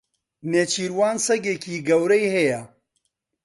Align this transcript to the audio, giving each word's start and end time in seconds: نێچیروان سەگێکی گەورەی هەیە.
نێچیروان 0.51 1.17
سەگێکی 1.25 1.77
گەورەی 1.87 2.27
هەیە. 2.35 2.61